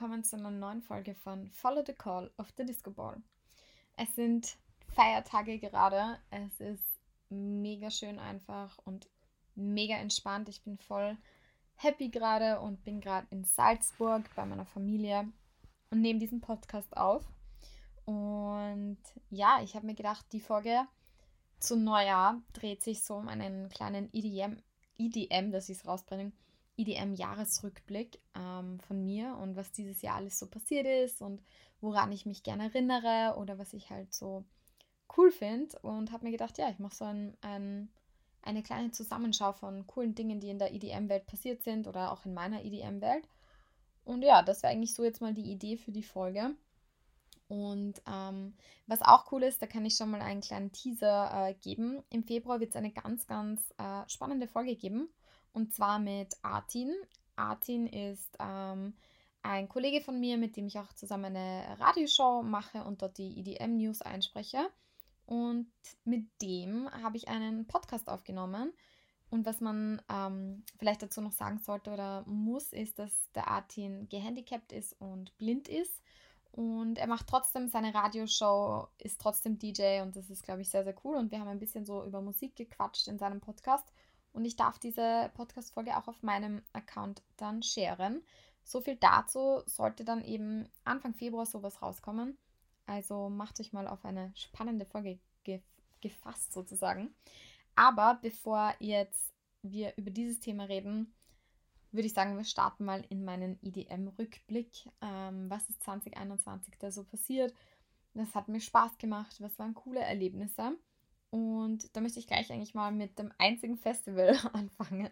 [0.00, 3.20] Willkommen zu einer neuen Folge von Follow the Call of the Disco Ball.
[3.98, 4.56] Es sind
[4.94, 6.18] Feiertage gerade.
[6.30, 9.10] Es ist mega schön einfach und
[9.56, 10.48] mega entspannt.
[10.48, 11.18] Ich bin voll
[11.74, 15.30] happy gerade und bin gerade in Salzburg bei meiner Familie
[15.90, 17.30] und nehme diesen Podcast auf.
[18.06, 20.80] Und ja, ich habe mir gedacht, die Folge
[21.58, 24.62] zu Neujahr dreht sich so um einen kleinen EDM,
[24.96, 26.32] EDM, dass ich es rausbringe,
[26.80, 31.42] EDM-Jahresrückblick ähm, von mir und was dieses Jahr alles so passiert ist und
[31.80, 34.44] woran ich mich gerne erinnere oder was ich halt so
[35.16, 35.78] cool finde.
[35.80, 37.88] Und habe mir gedacht, ja, ich mache so ein, ein,
[38.42, 42.34] eine kleine Zusammenschau von coolen Dingen, die in der EDM-Welt passiert sind oder auch in
[42.34, 43.28] meiner EDM-Welt.
[44.04, 46.54] Und ja, das wäre eigentlich so jetzt mal die Idee für die Folge.
[47.48, 48.54] Und ähm,
[48.86, 52.02] was auch cool ist, da kann ich schon mal einen kleinen Teaser äh, geben.
[52.08, 55.08] Im Februar wird es eine ganz, ganz äh, spannende Folge geben.
[55.52, 56.94] Und zwar mit Artin.
[57.36, 58.94] Artin ist ähm,
[59.42, 63.38] ein Kollege von mir, mit dem ich auch zusammen eine Radioshow mache und dort die
[63.40, 64.70] EDM-News einspreche.
[65.26, 65.70] Und
[66.04, 68.72] mit dem habe ich einen Podcast aufgenommen.
[69.30, 74.08] Und was man ähm, vielleicht dazu noch sagen sollte oder muss, ist, dass der Artin
[74.08, 76.02] gehandicapt ist und blind ist.
[76.52, 80.82] Und er macht trotzdem seine Radioshow, ist trotzdem DJ und das ist, glaube ich, sehr,
[80.82, 81.16] sehr cool.
[81.16, 83.86] Und wir haben ein bisschen so über Musik gequatscht in seinem Podcast.
[84.32, 88.22] Und ich darf diese Podcast-Folge auch auf meinem Account dann sharen.
[88.62, 92.38] So viel dazu sollte dann eben Anfang Februar sowas rauskommen.
[92.86, 95.62] Also macht euch mal auf eine spannende Folge ge
[96.00, 97.14] gefasst sozusagen.
[97.76, 101.12] Aber bevor jetzt wir über dieses Thema reden,
[101.92, 104.88] würde ich sagen, wir starten mal in meinen IDM-Rückblick.
[105.02, 107.52] Ähm, was ist 2021 da so passiert?
[108.14, 109.40] Das hat mir Spaß gemacht.
[109.40, 110.76] Was waren coole Erlebnisse?
[111.30, 115.10] Und da möchte ich gleich eigentlich mal mit dem einzigen Festival anfangen,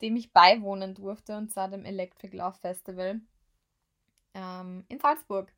[0.00, 3.20] dem ich beiwohnen durfte, und zwar dem Electric Love Festival
[4.34, 5.52] ähm, in Salzburg.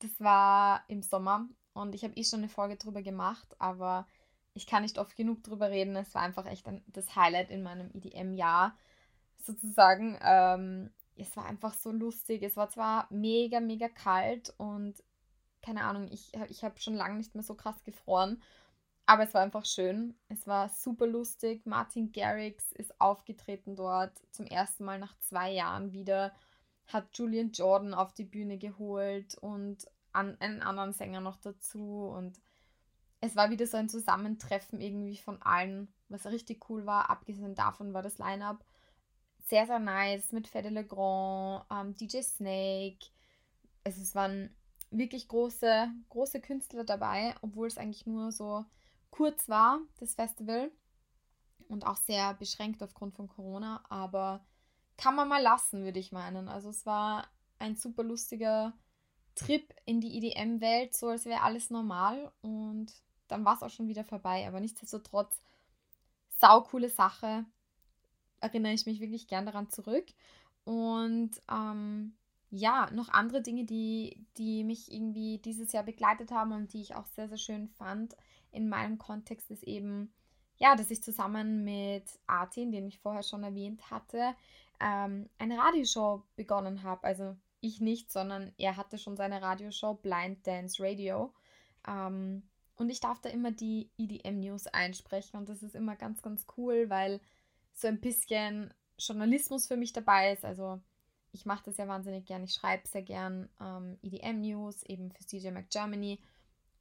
[0.00, 4.06] Das war im Sommer und ich habe eh schon eine Folge drüber gemacht, aber
[4.54, 5.96] ich kann nicht oft genug drüber reden.
[5.96, 8.76] Es war einfach echt ein, das Highlight in meinem EDM-Jahr
[9.38, 10.18] sozusagen.
[10.22, 12.42] Ähm, es war einfach so lustig.
[12.42, 15.02] Es war zwar mega, mega kalt und
[15.62, 18.42] keine Ahnung, ich, ich habe schon lange nicht mehr so krass gefroren.
[19.06, 20.14] Aber es war einfach schön.
[20.28, 21.66] Es war super lustig.
[21.66, 26.32] Martin Garrix ist aufgetreten dort zum ersten Mal nach zwei Jahren wieder.
[26.86, 32.06] Hat Julian Jordan auf die Bühne geholt und an, einen anderen Sänger noch dazu.
[32.16, 32.40] Und
[33.20, 37.10] es war wieder so ein Zusammentreffen irgendwie von allen, was richtig cool war.
[37.10, 38.64] Abgesehen davon war das Line-Up
[39.48, 43.06] sehr, sehr nice mit Fede Legrand, ähm, DJ Snake.
[43.84, 44.54] Also es waren
[44.90, 48.64] wirklich große, große Künstler dabei, obwohl es eigentlich nur so
[49.14, 50.72] kurz war, das Festival.
[51.68, 53.84] Und auch sehr beschränkt aufgrund von Corona.
[53.88, 54.44] Aber
[54.96, 56.48] kann man mal lassen, würde ich meinen.
[56.48, 58.72] Also es war ein super lustiger
[59.36, 62.32] Trip in die EDM-Welt, so als wäre alles normal.
[62.42, 62.92] Und
[63.28, 64.46] dann war es auch schon wieder vorbei.
[64.48, 65.40] Aber nichtsdestotrotz,
[66.40, 67.44] saukoole Sache.
[68.40, 70.06] Erinnere ich mich wirklich gern daran zurück.
[70.64, 72.16] Und ähm,
[72.50, 76.96] ja, noch andere Dinge, die, die mich irgendwie dieses Jahr begleitet haben und die ich
[76.96, 78.16] auch sehr, sehr schön fand
[78.54, 80.12] in meinem Kontext ist eben,
[80.56, 84.34] ja, dass ich zusammen mit Artin, den ich vorher schon erwähnt hatte,
[84.80, 87.04] ähm, eine Radioshow begonnen habe.
[87.04, 91.32] Also ich nicht, sondern er hatte schon seine Radioshow Blind Dance Radio.
[91.86, 92.42] Ähm,
[92.76, 96.46] und ich darf da immer die EDM News einsprechen und das ist immer ganz, ganz
[96.56, 97.20] cool, weil
[97.72, 100.44] so ein bisschen Journalismus für mich dabei ist.
[100.44, 100.80] Also
[101.32, 105.24] ich mache das ja wahnsinnig gern, ich schreibe sehr gern ähm, EDM News, eben für
[105.24, 106.20] CJ Mac Germany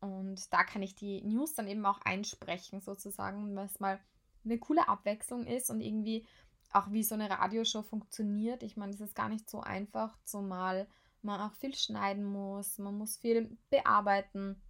[0.03, 3.99] und da kann ich die News dann eben auch einsprechen, sozusagen, was mal
[4.43, 6.27] eine coole Abwechslung ist und irgendwie
[6.73, 8.63] auch wie so eine Radioshow funktioniert.
[8.63, 10.87] Ich meine, es ist gar nicht so einfach, zumal
[11.21, 14.61] man auch viel schneiden muss, man muss viel bearbeiten.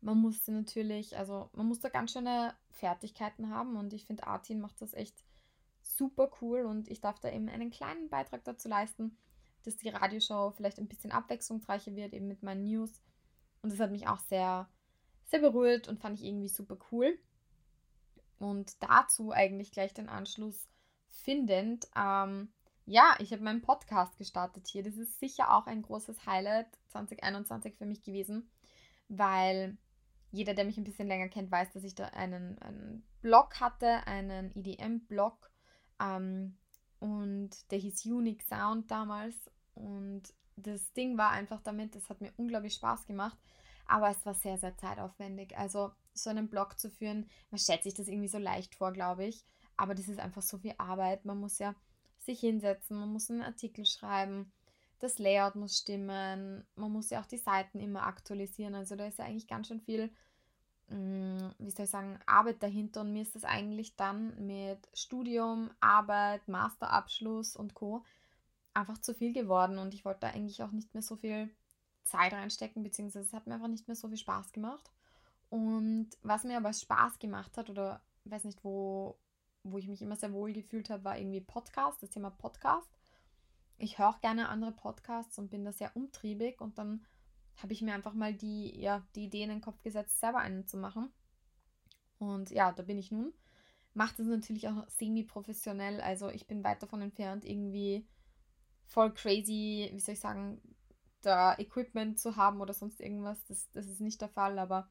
[0.00, 4.60] Man muss natürlich, also man muss da ganz schöne Fertigkeiten haben und ich finde, Artin
[4.60, 5.24] macht das echt
[5.82, 9.18] super cool und ich darf da eben einen kleinen Beitrag dazu leisten,
[9.64, 13.02] dass die Radioshow vielleicht ein bisschen abwechslungsreicher wird, eben mit meinen News
[13.62, 14.68] und das hat mich auch sehr,
[15.24, 17.18] sehr berührt und fand ich irgendwie super cool.
[18.38, 20.68] Und dazu eigentlich gleich den Anschluss
[21.08, 22.52] findend, ähm,
[22.86, 24.82] ja, ich habe meinen Podcast gestartet hier.
[24.82, 28.50] Das ist sicher auch ein großes Highlight 2021 für mich gewesen,
[29.08, 29.76] weil
[30.32, 34.06] jeder, der mich ein bisschen länger kennt, weiß, dass ich da einen, einen Blog hatte,
[34.06, 35.50] einen EDM-Blog.
[36.00, 36.56] Ähm,
[36.98, 39.36] und der hieß Unique Sound damals.
[39.74, 40.22] Und
[40.66, 43.38] das Ding war einfach damit, das hat mir unglaublich Spaß gemacht,
[43.86, 45.56] aber es war sehr, sehr zeitaufwendig.
[45.56, 49.24] Also so einen Blog zu führen, man stellt sich das irgendwie so leicht vor, glaube
[49.24, 49.44] ich,
[49.76, 51.24] aber das ist einfach so viel Arbeit.
[51.24, 51.74] Man muss ja
[52.18, 54.52] sich hinsetzen, man muss einen Artikel schreiben,
[54.98, 58.74] das Layout muss stimmen, man muss ja auch die Seiten immer aktualisieren.
[58.74, 60.10] Also da ist ja eigentlich ganz schön viel,
[60.88, 63.00] mm, wie soll ich sagen, Arbeit dahinter.
[63.00, 68.04] Und mir ist das eigentlich dann mit Studium, Arbeit, Masterabschluss und Co.
[68.74, 69.78] einfach zu viel geworden.
[69.78, 71.50] Und ich wollte da eigentlich auch nicht mehr so viel
[72.02, 74.90] Zeit reinstecken, beziehungsweise es hat mir einfach nicht mehr so viel Spaß gemacht.
[75.48, 79.18] Und was mir aber Spaß gemacht hat, oder weiß nicht, wo,
[79.62, 82.88] wo ich mich immer sehr wohl gefühlt habe, war irgendwie Podcast, das Thema Podcast.
[83.78, 87.04] Ich höre auch gerne andere Podcasts und bin da sehr umtriebig und dann
[87.56, 90.66] habe ich mir einfach mal die, ja, die Idee in den Kopf gesetzt, selber einen
[90.66, 91.10] zu machen.
[92.18, 93.32] Und ja, da bin ich nun.
[93.92, 98.06] Macht es natürlich auch semi-professionell, also ich bin weit davon entfernt, irgendwie
[98.90, 100.60] voll crazy, wie soll ich sagen,
[101.22, 103.42] da Equipment zu haben oder sonst irgendwas.
[103.46, 104.90] Das, das ist nicht der Fall, aber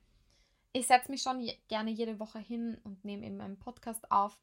[0.71, 4.39] ich setze mich schon je, gerne jede Woche hin und nehme eben einen Podcast auf.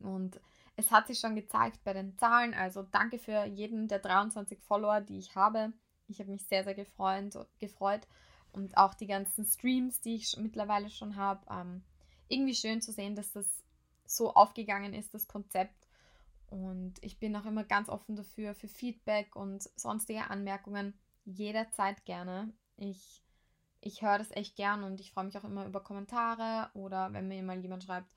[0.00, 0.40] Und
[0.76, 2.52] es hat sich schon gezeigt bei den Zahlen.
[2.52, 5.72] Also danke für jeden der 23 Follower, die ich habe.
[6.08, 8.06] Ich habe mich sehr, sehr gefreut, gefreut.
[8.52, 11.46] Und auch die ganzen Streams, die ich mittlerweile schon habe.
[11.50, 11.82] Ähm,
[12.28, 13.46] irgendwie schön zu sehen, dass das
[14.04, 15.85] so aufgegangen ist, das Konzept.
[16.48, 20.94] Und ich bin auch immer ganz offen dafür, für Feedback und sonstige Anmerkungen.
[21.24, 22.52] Jederzeit gerne.
[22.76, 23.22] Ich
[23.86, 27.28] ich höre das echt gern und ich freue mich auch immer über Kommentare oder wenn
[27.28, 28.10] mir mal jemand schreibt,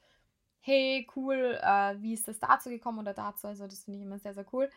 [0.62, 3.48] hey, cool, äh, wie ist das dazu gekommen oder dazu.
[3.48, 4.70] Also das finde ich immer sehr, sehr cool.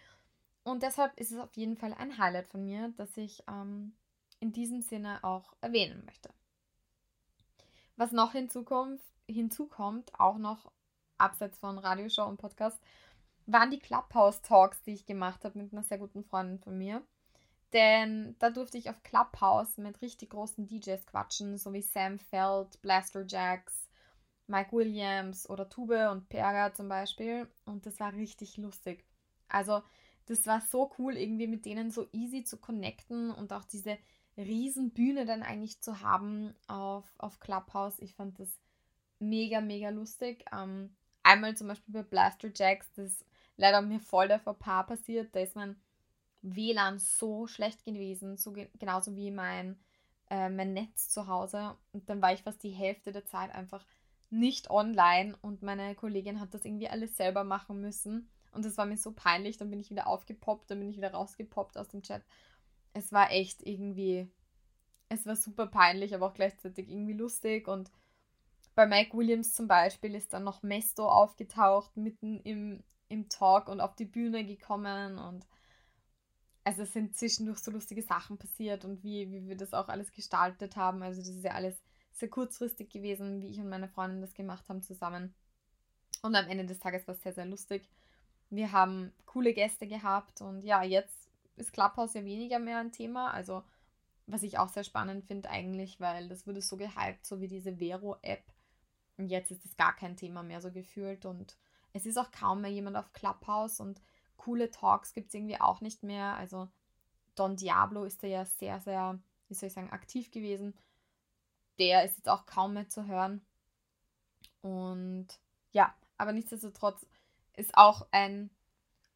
[0.65, 3.95] Und deshalb ist es auf jeden Fall ein Highlight von mir, das ich ähm,
[4.39, 6.31] in diesem Sinne auch erwähnen möchte.
[7.97, 10.71] Was noch hinzukommt, hinzukommt, auch noch
[11.19, 12.81] abseits von Radioshow und Podcast,
[13.53, 17.03] waren die Clubhouse-Talks, die ich gemacht habe mit einer sehr guten Freundin von mir.
[17.73, 22.81] Denn da durfte ich auf Clubhouse mit richtig großen DJs quatschen, so wie Sam Feld,
[22.83, 23.89] Blaster Jacks,
[24.47, 27.49] Mike Williams oder Tube und Perga zum Beispiel.
[27.65, 29.07] Und das war richtig lustig.
[29.49, 29.83] Also,
[30.27, 33.99] das war so cool, irgendwie mit denen so easy zu connecten und auch diese
[34.37, 37.99] riesen Bühne dann eigentlich zu haben auf, auf Clubhouse.
[37.99, 38.49] Ich fand das
[39.19, 40.45] mega, mega lustig.
[40.53, 43.25] Ähm, einmal zum Beispiel bei Blaster Jacks, das
[43.57, 45.35] leider mir voll der Fauxpas passiert.
[45.35, 45.77] Da ist man
[46.43, 49.79] WLAN so schlecht gewesen, so ge genauso wie mein,
[50.31, 51.77] äh, mein Netz zu Hause.
[51.93, 53.85] Und dann war ich fast die Hälfte der Zeit einfach
[54.31, 58.31] nicht online und meine Kollegin hat das irgendwie alles selber machen müssen.
[58.53, 59.59] Und das war mir so peinlich.
[59.59, 62.23] Dann bin ich wieder aufgepoppt, dann bin ich wieder rausgepoppt aus dem Chat.
[62.95, 64.29] Es war echt irgendwie,
[65.09, 67.69] es war super peinlich, aber auch gleichzeitig irgendwie lustig.
[67.69, 67.91] Und
[68.75, 72.83] bei Mike Williams zum Beispiel ist dann noch Mesto aufgetaucht, mitten im,
[73.13, 75.47] im Talk und auf die Bühne gekommen und
[76.65, 80.13] also es sind zwischendurch so lustige Sachen passiert und wie, wie wir das auch alles
[80.13, 81.03] gestaltet haben.
[81.03, 81.83] Also das ist ja alles
[82.13, 85.35] sehr kurzfristig gewesen, wie ich und meine Freundin das gemacht haben zusammen.
[86.23, 87.89] Und am Ende des Tages war es sehr, sehr lustig.
[88.49, 93.33] Wir haben coole Gäste gehabt und ja, jetzt ist Clubhouse ja weniger mehr ein Thema.
[93.33, 93.65] Also
[94.27, 97.77] was ich auch sehr spannend finde eigentlich, weil das wurde so gehypt, so wie diese
[97.79, 98.45] Vero-App.
[99.17, 101.57] Und jetzt ist es gar kein Thema mehr so gefühlt und
[101.93, 104.01] es ist auch kaum mehr jemand auf Clubhouse und
[104.37, 106.35] coole Talks gibt es irgendwie auch nicht mehr.
[106.37, 106.69] Also
[107.35, 109.19] Don Diablo ist da ja sehr, sehr,
[109.49, 110.75] wie soll ich sagen, aktiv gewesen.
[111.79, 113.45] Der ist jetzt auch kaum mehr zu hören.
[114.61, 115.29] Und
[115.73, 117.07] ja, aber nichtsdestotrotz
[117.57, 118.51] ist auch ein,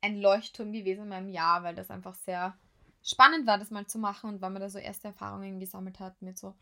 [0.00, 2.59] ein Leuchtturm gewesen in meinem Jahr, weil das einfach sehr
[3.02, 6.21] spannend war, das mal zu machen und weil man da so erste Erfahrungen gesammelt hat
[6.23, 6.54] mit so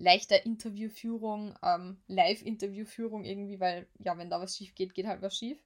[0.00, 5.36] leichter Interviewführung, ähm, Live-Interviewführung irgendwie, weil ja, wenn da was schief geht, geht halt was
[5.36, 5.58] schief.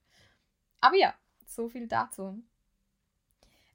[0.80, 1.14] Aber ja,
[1.46, 2.42] so viel dazu.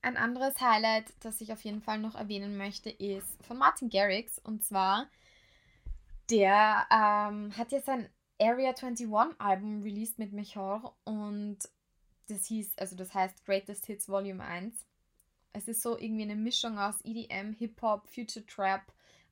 [0.02, 4.40] Ein anderes Highlight, das ich auf jeden Fall noch erwähnen möchte, ist von Martin Garrix.
[4.40, 5.08] Und zwar,
[6.30, 11.58] der ähm, hat jetzt sein Area 21 Album released mit Mechor und
[12.28, 14.86] das hieß, also das heißt Greatest Hits Volume 1.
[15.52, 18.84] Es ist so irgendwie eine Mischung aus EDM, Hip-Hop, Future Trap,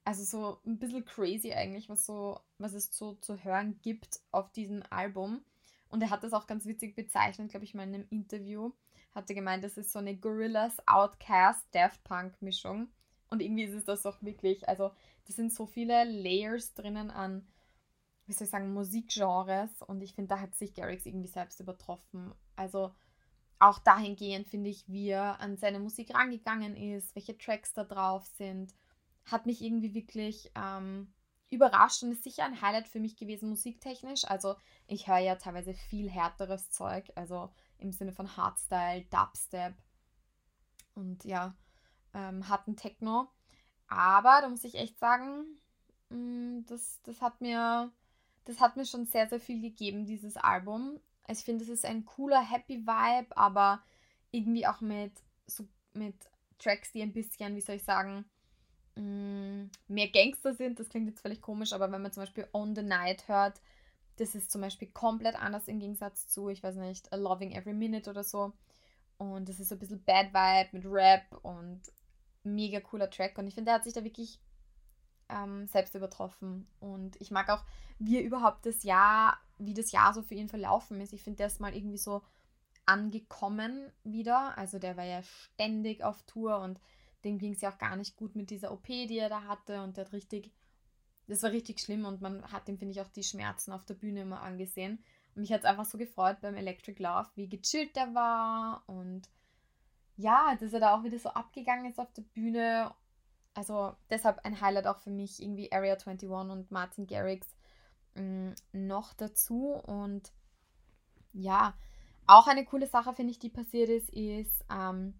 [0.07, 4.49] also so ein bisschen crazy eigentlich, was so, was es so zu hören gibt auf
[4.53, 5.43] diesem Album.
[5.89, 8.71] Und er hat das auch ganz witzig bezeichnet, glaube ich, mal in einem Interview.
[9.13, 12.87] Hatte gemeint, das ist so eine Gorillas Outcast Daft Punk Mischung.
[13.29, 14.69] Und irgendwie ist es das auch wirklich.
[14.69, 14.91] Also,
[15.25, 17.45] das sind so viele Layers drinnen an,
[18.27, 19.81] wie soll ich sagen, Musikgenres.
[19.81, 22.33] Und ich finde, da hat sich Garrix irgendwie selbst übertroffen.
[22.55, 22.93] Also,
[23.59, 28.25] auch dahingehend finde ich, wie er an seine Musik rangegangen ist, welche Tracks da drauf
[28.37, 28.73] sind,
[29.27, 31.13] hat mich irgendwie wirklich ähm,
[31.49, 34.25] überrascht und ist sicher ein Highlight für mich gewesen, musiktechnisch.
[34.25, 34.55] Also
[34.87, 39.75] ich höre ja teilweise viel härteres Zeug, also im Sinne von Hardstyle, Dubstep
[40.95, 41.55] und ja,
[42.13, 43.27] ähm, harten Techno.
[43.87, 45.45] Aber da muss ich echt sagen,
[46.09, 47.91] mh, mm, das, das, hat mir,
[48.45, 50.99] das hat mir schon sehr, sehr viel gegeben, dieses Album.
[51.29, 53.83] Ich finde, es ist ein cooler, happy Vibe, aber
[54.31, 55.13] irgendwie auch mit
[55.45, 56.15] so mit
[56.59, 58.25] Tracks, die ein bisschen, wie soll ich sagen,
[58.97, 60.79] mm, mehr Gangster sind.
[60.79, 63.61] Das klingt jetzt völlig komisch, aber wenn man zum Beispiel On the Night hört,
[64.17, 67.73] das ist zum Beispiel komplett anders im Gegensatz zu, ich weiß nicht, A Loving Every
[67.73, 68.53] Minute oder so.
[69.17, 71.81] Und das ist so ein bisschen Bad Vibe mit Rap und
[72.43, 73.37] mega cooler Track.
[73.37, 74.39] Und ich finde, der hat sich da wirklich
[75.29, 76.67] ähm, selbst übertroffen.
[76.79, 77.63] Und ich mag auch,
[77.99, 81.13] wie er überhaupt das Jahr, wie das Jahr so für ihn verlaufen ist.
[81.13, 82.21] Ich finde, der ist mal irgendwie so
[82.85, 84.57] angekommen wieder.
[84.57, 86.79] Also der war ja ständig auf Tour und
[87.23, 89.81] dem ging es ja auch gar nicht gut mit dieser OP, die er da hatte.
[89.83, 90.51] Und der hat richtig,
[91.27, 93.95] das war richtig schlimm und man hat ihm, finde ich, auch die Schmerzen auf der
[93.95, 95.03] Bühne immer angesehen.
[95.35, 99.29] Und mich hat es einfach so gefreut beim Electric Love, wie gechillt der war und
[100.17, 102.93] ja, dass er da auch wieder so abgegangen ist auf der Bühne.
[103.53, 107.47] Also deshalb ein Highlight auch für mich, irgendwie Area 21 und Martin Garrix
[108.15, 109.73] mm, noch dazu.
[109.73, 110.31] Und
[111.33, 111.75] ja,
[112.25, 115.13] auch eine coole Sache, finde ich, die passiert ist, ist ähm,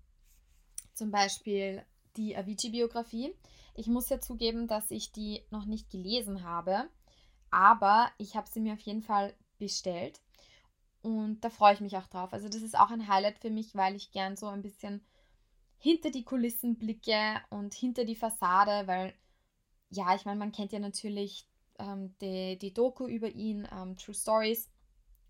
[0.98, 1.84] zum Beispiel
[2.16, 3.34] die Avicii-Biografie.
[3.75, 6.89] Ich muss ja zugeben, dass ich die noch nicht gelesen habe,
[7.51, 10.20] aber ich habe sie mir auf jeden Fall bestellt
[11.01, 12.34] und da freue ich mich auch drauf.
[12.34, 15.06] Also das ist auch ein Highlight für mich, weil ich gern so ein bisschen
[15.77, 19.13] hinter die Kulissen blicke und hinter die Fassade, weil
[19.89, 21.48] ja, ich meine, man kennt ja natürlich
[21.80, 24.70] ähm, die, die Doku über ihn, ähm, True Stories.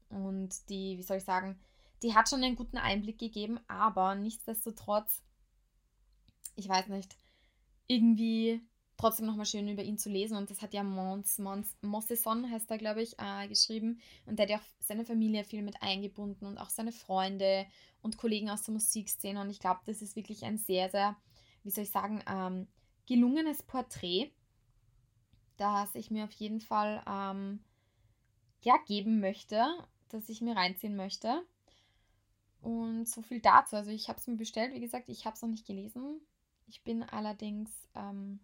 [0.09, 1.59] Und die, wie soll ich sagen,
[2.01, 5.21] die hat schon einen guten Einblick gegeben, aber nichtsdestotrotz,
[6.57, 7.15] ich weiß nicht,
[7.87, 8.61] irgendwie
[8.97, 10.35] trotzdem nochmal schön über ihn zu lesen.
[10.35, 14.01] Und das hat ja Mons, Mons Mossesson, heißt er, glaube ich, äh, geschrieben.
[14.25, 17.67] Und der hat ja auch seine Familie viel mit eingebunden und auch seine Freunde
[18.01, 19.39] und Kollegen aus der Musikszene.
[19.39, 21.15] Und ich glaube, das ist wirklich ein sehr, sehr,
[21.63, 22.67] wie soll ich sagen, ähm,
[23.05, 24.31] gelungenes Porträt,
[25.57, 27.59] das ich mir auf jeden Fall ähm,
[28.63, 29.63] ja, geben möchte,
[30.09, 31.43] das ich mir reinziehen möchte.
[32.61, 33.75] Und so viel dazu.
[33.75, 36.19] Also ich habe es mir bestellt, wie gesagt, ich habe es noch nicht gelesen.
[36.67, 38.39] Ich bin allerdings ähm,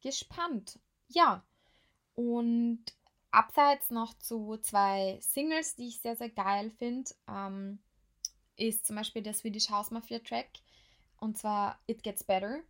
[0.00, 0.78] gespannt.
[1.08, 1.44] Ja,
[2.14, 2.84] und
[3.30, 7.78] abseits noch zu zwei Singles, die ich sehr, sehr geil finde, ähm,
[8.56, 10.48] ist zum Beispiel der Swedish House Mafia Track
[11.18, 12.60] und zwar It Gets Better.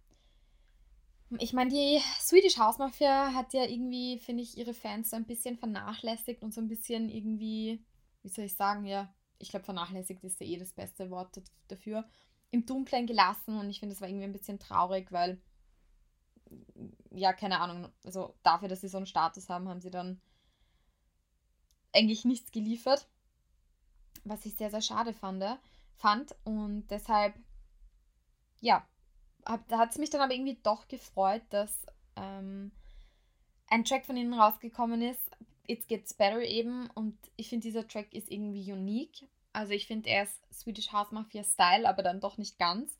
[1.39, 5.27] Ich meine, die Swedish House Mafia hat ja irgendwie, finde ich, ihre Fans so ein
[5.27, 7.85] bisschen vernachlässigt und so ein bisschen irgendwie,
[8.23, 12.09] wie soll ich sagen, ja, ich glaube, vernachlässigt ist ja eh das beste Wort dafür,
[12.51, 15.41] im Dunkeln gelassen und ich finde, das war irgendwie ein bisschen traurig, weil
[17.11, 20.21] ja, keine Ahnung, also dafür, dass sie so einen Status haben, haben sie dann
[21.93, 23.09] eigentlich nichts geliefert,
[24.25, 25.45] was ich sehr, sehr schade fand.
[25.97, 26.35] fand.
[26.45, 27.35] Und deshalb,
[28.61, 28.87] ja,
[29.69, 31.87] da hat es mich dann aber irgendwie doch gefreut, dass
[32.17, 32.73] ähm,
[33.67, 35.31] ein Track von ihnen rausgekommen ist,
[35.67, 36.89] It Gets Better eben.
[36.91, 39.29] Und ich finde, dieser Track ist irgendwie unique.
[39.59, 42.99] Also ich finde, er ist Swedish House Mafia Style, aber dann doch nicht ganz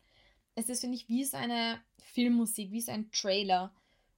[0.59, 3.73] es ist, finde ich, wie so eine Filmmusik, wie so ein Trailer.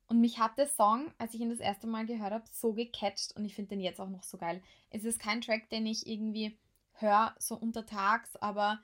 [0.06, 3.36] Und mich hat der Song, als ich ihn das erste Mal gehört habe, so gecatcht
[3.36, 4.62] und ich finde den jetzt auch noch so geil.
[4.88, 6.56] Es ist kein Track, den ich irgendwie
[6.94, 8.82] höre, so untertags, aber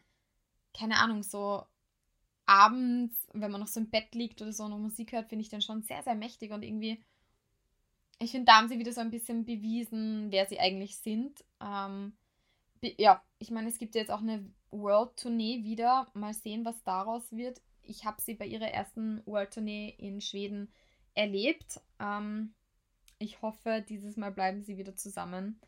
[0.76, 1.64] keine Ahnung, so
[2.44, 5.48] abends, wenn man noch so im Bett liegt oder so noch Musik hört, finde ich
[5.48, 7.02] den schon sehr, sehr mächtig und irgendwie,
[8.20, 11.42] ich finde, da haben sie wieder so ein bisschen bewiesen, wer sie eigentlich sind.
[11.60, 12.16] Ähm,
[12.82, 16.06] ja, ich meine, es gibt jetzt auch eine World-Tournee wieder.
[16.14, 17.60] Mal sehen, was daraus wird.
[17.82, 20.72] Ich habe sie bei ihrer ersten World-Tournee in Schweden
[21.14, 21.80] erlebt.
[22.00, 22.54] Ähm,
[23.18, 25.60] ich hoffe, dieses Mal bleiben sie wieder zusammen.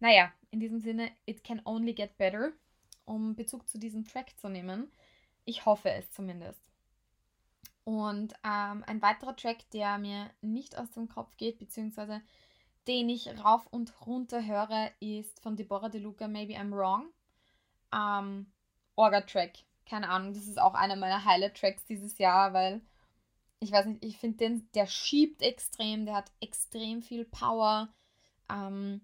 [0.00, 2.52] Naja, in diesem Sinne, it can only get better,
[3.04, 4.90] um Bezug zu diesem Track zu nehmen.
[5.44, 6.60] Ich hoffe es zumindest.
[7.84, 12.22] Und ähm, ein weiterer Track, der mir nicht aus dem Kopf geht, beziehungsweise
[12.86, 17.08] den ich rauf und runter höre, ist von Deborah De Luca, Maybe I'm Wrong.
[17.94, 18.46] Ähm,
[18.96, 19.52] Orga-Track.
[19.86, 22.80] Keine Ahnung, das ist auch einer meiner Highlight-Tracks dieses Jahr, weil
[23.60, 27.88] ich weiß nicht, ich finde den, der schiebt extrem, der hat extrem viel Power.
[28.50, 29.00] Ähm,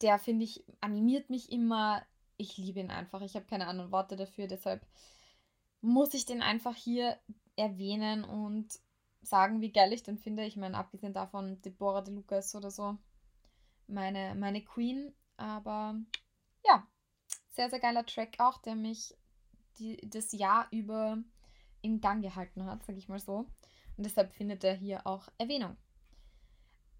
[0.00, 2.02] der, finde ich, animiert mich immer.
[2.36, 3.20] Ich liebe ihn einfach.
[3.20, 4.84] Ich habe keine anderen Worte dafür, deshalb
[5.80, 7.18] muss ich den einfach hier
[7.56, 8.78] erwähnen und
[9.22, 10.44] sagen, wie geil ich den finde.
[10.44, 12.96] Ich meine, abgesehen davon, Deborah De Lucas oder so,
[13.86, 15.14] meine, meine Queen.
[15.36, 15.96] Aber
[16.64, 16.86] ja,
[17.50, 19.14] sehr, sehr geiler Track auch, der mich
[19.78, 21.18] die, das Jahr über
[21.80, 23.46] in Gang gehalten hat, sag ich mal so.
[23.96, 25.76] Und deshalb findet er hier auch Erwähnung.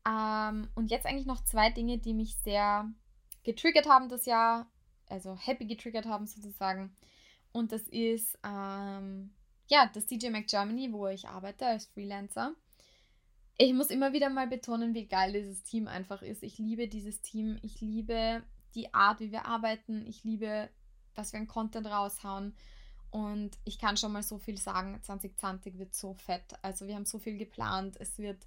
[0.07, 2.91] Ähm, und jetzt eigentlich noch zwei Dinge, die mich sehr
[3.45, 4.71] getriggert haben das Jahr,
[5.07, 6.95] also happy getriggert haben sozusagen.
[7.53, 9.35] Und das ist ähm,
[9.69, 12.55] ja das DJ Mac Germany, wo ich arbeite als Freelancer.
[13.59, 16.43] Ich muss immer wieder mal betonen, wie geil dieses Team einfach ist.
[16.43, 17.59] Ich liebe dieses Team.
[17.63, 18.43] Ich liebe
[18.75, 20.07] die Art, wie wir arbeiten.
[20.07, 20.69] Ich liebe,
[21.15, 22.55] was wir an Content raushauen.
[23.11, 26.55] Und ich kann schon mal so viel sagen, 2020 wird so fett.
[26.63, 27.97] Also wir haben so viel geplant.
[28.01, 28.47] Es wird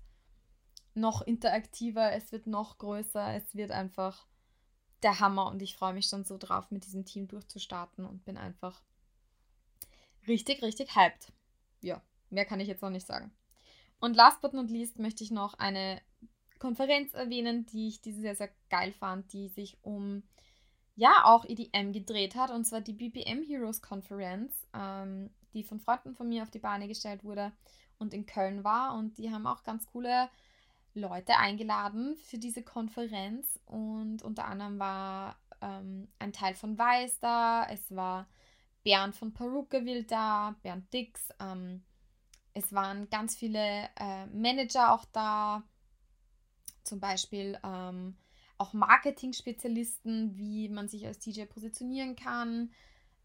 [0.96, 4.26] noch interaktiver, es wird noch größer, es wird einfach
[5.04, 8.38] der Hammer und ich freue mich schon so drauf, mit diesem Team durchzustarten und bin
[8.38, 8.82] einfach
[10.28, 11.32] richtig, richtig hyped.
[11.82, 13.32] Ja, mehr kann ich jetzt noch nicht sagen.
[14.06, 16.00] Und last but not least möchte ich noch eine
[16.60, 20.22] Konferenz erwähnen, die ich dieses Jahr sehr geil fand, die sich um
[20.96, 26.14] ja auch EDM gedreht hat, und zwar die BPM Heroes Konferenz, ähm, die von Freunden
[26.14, 27.52] von mir auf die Beine gestellt wurde
[27.98, 28.94] und in Köln war.
[28.94, 30.30] Und die haben auch ganz coole
[30.94, 33.60] Leute eingeladen für diese Konferenz.
[33.66, 38.28] Und unter anderem war ähm, ein Teil von Weiß da, es war
[38.84, 41.82] Bernd von Perukaville da, Bernd Dix, ähm,
[42.56, 45.62] es waren ganz viele äh, Manager auch da,
[46.84, 48.16] zum Beispiel ähm,
[48.58, 52.72] auch Marketing-Spezialisten, wie man sich als DJ positionieren kann.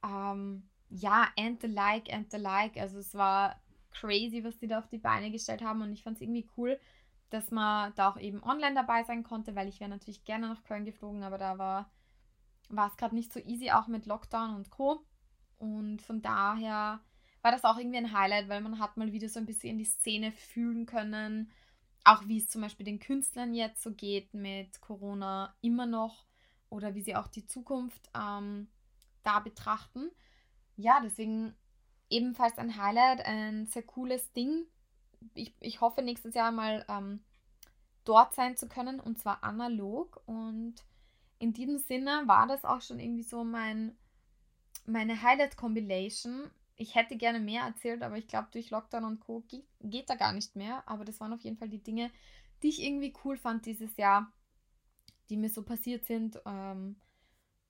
[0.05, 2.77] Ähm, ja, and the like, and the like.
[2.77, 3.59] Also es war
[3.93, 6.79] crazy, was die da auf die Beine gestellt haben und ich fand es irgendwie cool,
[7.31, 10.65] dass man da auch eben online dabei sein konnte, weil ich wäre natürlich gerne nach
[10.65, 11.91] Köln geflogen, aber da war
[12.71, 15.05] war es gerade nicht so easy, auch mit Lockdown und Co.
[15.59, 17.01] Und von daher
[17.43, 19.79] war das auch irgendwie ein Highlight, weil man hat mal wieder so ein bisschen in
[19.79, 21.51] die Szene fühlen können
[22.05, 26.25] auch wie es zum Beispiel den Künstlern jetzt so geht mit Corona immer noch
[26.69, 28.69] oder wie sie auch die Zukunft ähm,
[29.23, 30.11] da betrachten.
[30.77, 31.55] Ja, deswegen
[32.09, 34.65] ebenfalls ein Highlight, ein sehr cooles Ding.
[35.35, 37.23] Ich, ich hoffe nächstes Jahr mal ähm,
[38.05, 40.23] dort sein zu können und zwar analog.
[40.27, 40.77] Und
[41.39, 43.97] in diesem Sinne war das auch schon irgendwie so mein,
[44.87, 49.41] meine Highlight-Compilation ich hätte gerne mehr erzählt, aber ich glaube, durch Lockdown und Co.
[49.49, 50.83] Geht, geht da gar nicht mehr.
[50.89, 52.11] Aber das waren auf jeden Fall die Dinge,
[52.63, 54.33] die ich irgendwie cool fand dieses Jahr,
[55.29, 56.41] die mir so passiert sind.
[56.47, 56.97] Ähm,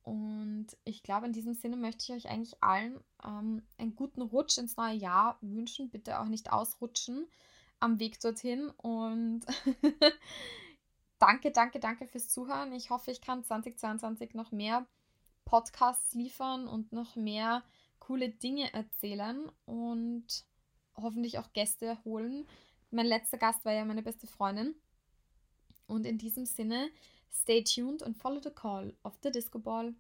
[0.05, 4.59] und ich glaube, in diesem Sinne möchte ich euch eigentlich allen ähm, einen guten Rutsch
[4.59, 5.91] ins neue Jahr wünschen.
[5.91, 7.27] Bitte auch nicht ausrutschen
[7.81, 8.71] am Weg dorthin.
[8.77, 9.41] Und
[11.19, 12.73] danke, danke, danke fürs Zuhören.
[12.73, 14.87] Ich hoffe, ich kann 2022 noch mehr
[15.45, 17.65] Podcasts liefern und noch mehr
[18.11, 20.27] coole Dinge erzählen und
[20.97, 22.45] hoffentlich auch Gäste holen.
[22.91, 24.75] Mein letzter Gast war ja meine beste Freundin.
[25.87, 26.91] Und in diesem Sinne,
[27.33, 29.95] stay tuned und follow the call of the Disco Ball.